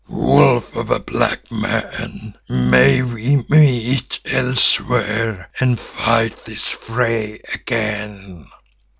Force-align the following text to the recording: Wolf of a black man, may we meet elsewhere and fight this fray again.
Wolf 0.09 0.75
of 0.75 0.89
a 0.89 0.97
black 0.99 1.51
man, 1.51 2.35
may 2.49 3.03
we 3.03 3.45
meet 3.47 4.19
elsewhere 4.25 5.51
and 5.59 5.79
fight 5.79 6.43
this 6.45 6.67
fray 6.67 7.39
again. 7.53 8.47